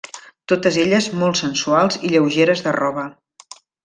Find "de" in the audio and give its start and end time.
2.69-2.73